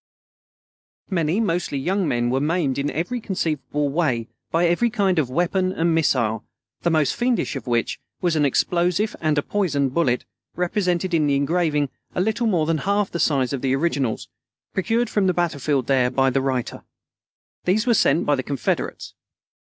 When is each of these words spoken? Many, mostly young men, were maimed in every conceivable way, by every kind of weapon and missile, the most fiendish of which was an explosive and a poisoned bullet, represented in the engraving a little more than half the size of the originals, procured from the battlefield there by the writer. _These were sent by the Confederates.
Many, 1.11 1.39
mostly 1.39 1.77
young 1.77 2.07
men, 2.07 2.31
were 2.31 2.39
maimed 2.39 2.79
in 2.79 2.89
every 2.89 3.21
conceivable 3.21 3.89
way, 3.89 4.29
by 4.49 4.65
every 4.65 4.89
kind 4.89 5.19
of 5.19 5.29
weapon 5.29 5.71
and 5.71 5.93
missile, 5.93 6.43
the 6.81 6.89
most 6.89 7.15
fiendish 7.15 7.55
of 7.55 7.67
which 7.67 7.99
was 8.19 8.35
an 8.35 8.43
explosive 8.43 9.15
and 9.21 9.37
a 9.37 9.43
poisoned 9.43 9.93
bullet, 9.93 10.25
represented 10.55 11.13
in 11.13 11.27
the 11.27 11.35
engraving 11.35 11.89
a 12.15 12.19
little 12.21 12.47
more 12.47 12.65
than 12.65 12.79
half 12.79 13.11
the 13.11 13.19
size 13.19 13.53
of 13.53 13.61
the 13.61 13.75
originals, 13.75 14.27
procured 14.73 15.07
from 15.07 15.27
the 15.27 15.35
battlefield 15.35 15.85
there 15.85 16.09
by 16.09 16.31
the 16.31 16.41
writer. 16.41 16.81
_These 17.67 17.85
were 17.85 17.93
sent 17.93 18.25
by 18.25 18.33
the 18.33 18.41
Confederates. 18.41 19.13